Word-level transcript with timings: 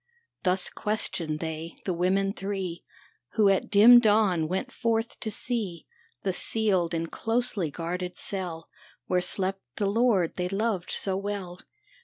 "Thus 0.45 0.71
questioned 0.71 1.41
they, 1.41 1.79
the 1.85 1.93
women 1.93 2.33
three, 2.33 2.83
Who 3.33 3.49
at 3.49 3.69
dim 3.69 3.99
dawn 3.99 4.47
went 4.47 4.71
forth 4.71 5.19
to 5.19 5.29
see 5.29 5.85
The 6.23 6.33
sealed 6.33 6.95
and 6.95 7.11
closely 7.11 7.69
guarded 7.69 8.17
cell 8.17 8.67
Where 9.05 9.21
slept 9.21 9.61
the 9.75 9.85
Lord 9.85 10.37
they 10.37 10.49
loved 10.49 10.89
so 10.89 11.15
well. 11.15 11.59